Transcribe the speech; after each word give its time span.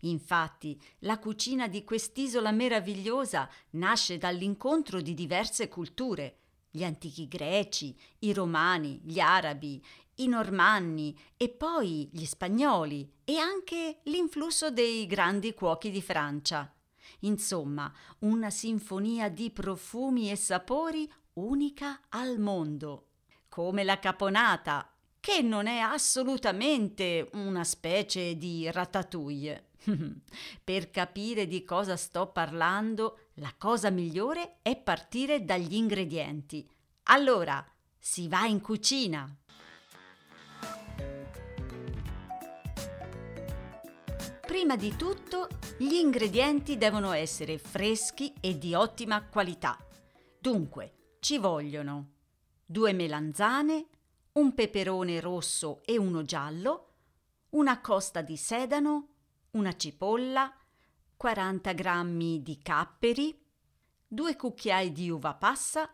Infatti, 0.00 0.80
la 1.00 1.18
cucina 1.18 1.66
di 1.68 1.82
quest'isola 1.84 2.50
meravigliosa 2.50 3.48
nasce 3.70 4.18
dall'incontro 4.18 5.00
di 5.00 5.14
diverse 5.14 5.68
culture. 5.68 6.40
Gli 6.76 6.82
antichi 6.82 7.28
greci, 7.28 7.96
i 8.18 8.32
romani, 8.32 9.00
gli 9.04 9.20
arabi, 9.20 9.80
i 10.16 10.26
normanni 10.26 11.16
e 11.36 11.48
poi 11.48 12.08
gli 12.12 12.24
spagnoli 12.24 13.08
e 13.22 13.36
anche 13.36 14.00
l'influsso 14.06 14.72
dei 14.72 15.06
grandi 15.06 15.54
cuochi 15.54 15.92
di 15.92 16.02
Francia. 16.02 16.74
Insomma, 17.20 17.92
una 18.20 18.50
sinfonia 18.50 19.28
di 19.28 19.52
profumi 19.52 20.32
e 20.32 20.34
sapori 20.34 21.08
unica 21.34 22.00
al 22.08 22.40
mondo. 22.40 23.10
Come 23.48 23.84
la 23.84 24.00
caponata, 24.00 24.92
che 25.20 25.42
non 25.42 25.68
è 25.68 25.78
assolutamente 25.78 27.30
una 27.34 27.62
specie 27.62 28.36
di 28.36 28.68
ratatouille. 28.68 29.68
per 30.64 30.90
capire 30.90 31.46
di 31.46 31.64
cosa 31.64 31.96
sto 31.96 32.28
parlando, 32.28 33.18
la 33.34 33.52
cosa 33.56 33.90
migliore 33.90 34.56
è 34.62 34.76
partire 34.76 35.44
dagli 35.44 35.74
ingredienti. 35.74 36.68
Allora, 37.04 37.62
si 37.98 38.28
va 38.28 38.46
in 38.46 38.62
cucina. 38.62 39.28
Prima 44.46 44.76
di 44.76 44.96
tutto, 44.96 45.48
gli 45.76 45.94
ingredienti 45.94 46.78
devono 46.78 47.12
essere 47.12 47.58
freschi 47.58 48.32
e 48.40 48.56
di 48.56 48.72
ottima 48.74 49.22
qualità. 49.22 49.76
Dunque, 50.38 51.16
ci 51.20 51.36
vogliono 51.36 52.12
due 52.64 52.94
melanzane, 52.94 53.86
un 54.32 54.54
peperone 54.54 55.20
rosso 55.20 55.82
e 55.84 55.98
uno 55.98 56.24
giallo, 56.24 56.92
una 57.50 57.82
costa 57.82 58.22
di 58.22 58.38
sedano, 58.38 59.08
una 59.52 59.76
cipolla, 59.76 60.50
40 61.16 61.72
g 61.74 62.38
di 62.40 62.58
capperi, 62.62 63.38
2 64.08 64.36
cucchiai 64.36 64.90
di 64.90 65.10
uva 65.10 65.34
passa, 65.34 65.92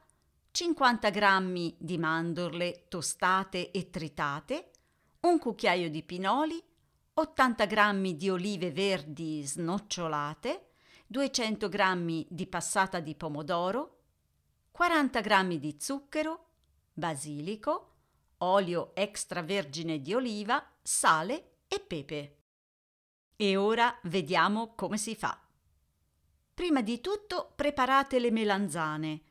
50 0.52 1.10
g 1.10 1.74
di 1.78 1.96
mandorle 1.96 2.86
tostate 2.88 3.70
e 3.70 3.88
tritate, 3.88 4.70
un 5.20 5.38
cucchiaio 5.38 5.88
di 5.88 6.02
pinoli, 6.02 6.60
80 7.14 7.66
g 7.66 8.14
di 8.14 8.30
olive 8.30 8.72
verdi 8.72 9.42
snocciolate, 9.44 10.70
200 11.06 11.68
g 11.68 12.26
di 12.28 12.46
passata 12.46 12.98
di 13.00 13.14
pomodoro, 13.14 13.98
40 14.72 15.20
g 15.20 15.58
di 15.58 15.76
zucchero, 15.78 16.46
basilico, 16.92 17.94
olio 18.38 18.94
extravergine 18.94 20.00
di 20.00 20.14
oliva, 20.14 20.64
sale 20.82 21.58
e 21.68 21.80
pepe. 21.80 22.36
E 23.36 23.56
ora 23.56 23.96
vediamo 24.04 24.74
come 24.74 24.98
si 24.98 25.14
fa. 25.14 25.40
Prima 26.52 26.82
di 26.82 27.00
tutto 27.00 27.52
preparate 27.54 28.18
le 28.18 28.30
melanzane. 28.30 29.22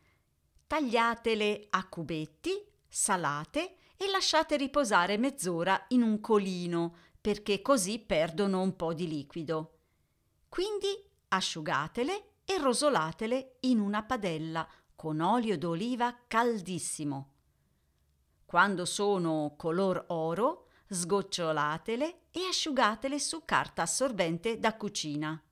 Tagliatele 0.69 1.65
a 1.71 1.87
cubetti, 1.87 2.51
salate 2.87 3.77
e 3.97 4.07
lasciate 4.07 4.55
riposare 4.55 5.17
mezz'ora 5.17 5.85
in 5.87 6.03
un 6.03 6.19
colino 6.19 6.95
perché 7.19 7.63
così 7.63 7.97
perdono 7.97 8.61
un 8.61 8.75
po' 8.75 8.93
di 8.93 9.07
liquido. 9.07 9.79
Quindi 10.47 10.89
asciugatele 11.29 12.33
e 12.45 12.59
rosolatele 12.59 13.55
in 13.61 13.79
una 13.79 14.03
padella 14.03 14.69
con 14.95 15.21
olio 15.21 15.57
d'oliva 15.57 16.15
caldissimo. 16.27 17.33
Quando 18.45 18.85
sono 18.85 19.55
color 19.57 20.05
oro, 20.09 20.67
sgocciolatele 20.87 22.25
e 22.29 22.41
asciugatele 22.47 23.17
su 23.17 23.43
carta 23.43 23.81
assorbente 23.81 24.59
da 24.59 24.75
cucina. 24.75 25.43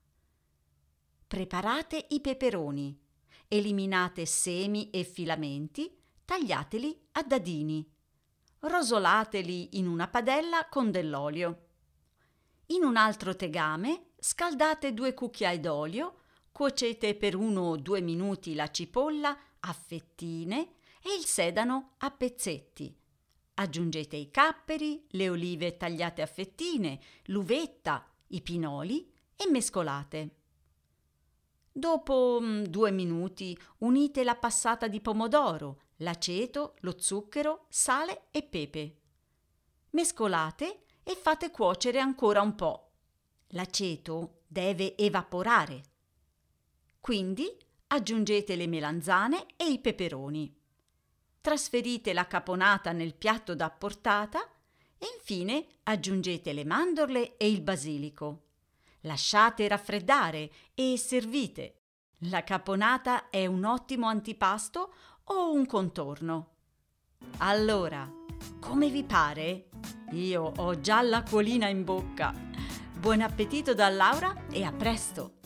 Preparate 1.25 2.06
i 2.09 2.22
peperoni. 2.22 3.06
Eliminate 3.47 4.25
semi 4.25 4.89
e 4.89 5.03
filamenti, 5.03 5.95
tagliateli 6.25 7.07
a 7.13 7.23
dadini. 7.23 7.89
Rosolateli 8.59 9.77
in 9.77 9.87
una 9.87 10.07
padella 10.07 10.67
con 10.69 10.91
dell'olio. 10.91 11.67
In 12.67 12.83
un 12.83 12.97
altro 12.97 13.35
tegame 13.35 14.07
scaldate 14.19 14.93
due 14.93 15.13
cucchiai 15.13 15.59
d'olio, 15.59 16.21
cuocete 16.51 17.15
per 17.15 17.35
uno 17.35 17.61
o 17.61 17.77
due 17.77 18.01
minuti 18.01 18.53
la 18.53 18.69
cipolla 18.69 19.37
a 19.59 19.73
fettine 19.73 20.73
e 21.01 21.15
il 21.17 21.25
sedano 21.25 21.93
a 21.99 22.11
pezzetti 22.11 23.05
Aggiungete 23.59 24.15
i 24.15 24.29
capperi, 24.29 25.07
le 25.11 25.29
olive 25.29 25.77
tagliate 25.77 26.21
a 26.21 26.27
fettine, 26.27 26.99
l'uvetta, 27.25 28.07
i 28.27 28.41
pinoli 28.41 29.11
e 29.35 29.49
mescolate. 29.49 30.36
Dopo 31.77 32.39
mm, 32.41 32.63
due 32.63 32.89
minuti 32.89 33.56
unite 33.79 34.24
la 34.24 34.33
passata 34.33 34.88
di 34.88 35.00
pomodoro, 35.00 35.81
l'aceto, 35.97 36.74
lo 36.79 36.95
zucchero, 36.97 37.68
sale 37.69 38.29
e 38.31 38.41
pepe. 38.41 38.95
Mescolate 39.91 40.85
e 41.03 41.15
fate 41.15 41.51
cuocere 41.51 42.00
ancora 42.00 42.41
un 42.41 42.56
po'. 42.56 42.94
L'aceto 43.50 44.39
deve 44.47 44.97
evaporare. 44.97 45.83
Quindi 47.00 47.56
aggiungete 47.89 48.56
le 48.56 48.65
melanzane 48.65 49.45
e 49.56 49.69
i 49.69 49.77
peperoni 49.77 50.51
trasferite 51.47 52.12
la 52.12 52.27
caponata 52.27 52.91
nel 52.91 53.13
piatto 53.13 53.56
da 53.56 53.69
portata 53.69 54.45
e 54.97 55.06
infine 55.18 55.65
aggiungete 55.83 56.51
le 56.51 56.65
mandorle 56.65 57.38
e 57.38 57.50
il 57.50 57.62
basilico. 57.62 58.46
Lasciate 59.07 59.68
raffreddare 59.68 60.51
e 60.75 60.98
servite. 60.98 61.80
La 62.30 62.44
caponata 62.44 63.30
è 63.30 63.45
un 63.45 63.63
ottimo 63.63 64.07
antipasto 64.07 64.94
o 65.24 65.54
un 65.54 65.65
contorno. 65.65 66.56
Allora, 67.38 68.07
come 68.59 68.89
vi 68.89 69.04
pare? 69.04 69.69
Io 70.12 70.51
ho 70.57 70.80
già 70.80 71.01
l'acquolina 71.01 71.68
in 71.68 71.83
bocca. 71.83 72.33
Buon 73.00 73.21
appetito 73.21 73.74
da 73.74 73.89
Laura 73.89 74.48
e 74.51 74.63
a 74.63 74.71
presto! 74.74 75.37